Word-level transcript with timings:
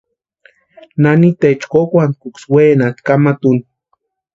Naniteecha 1.03 1.67
kókwantkuksï 1.73 2.47
wenatʼi 2.53 3.05
kamata 3.07 3.45
úni. 3.49 3.63